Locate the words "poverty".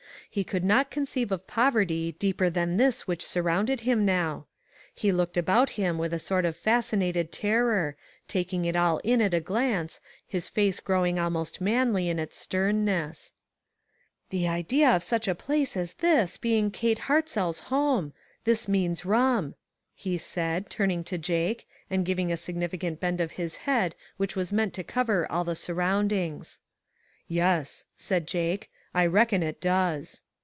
1.45-2.13